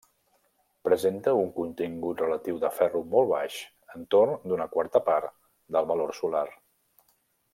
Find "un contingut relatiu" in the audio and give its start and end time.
1.41-2.57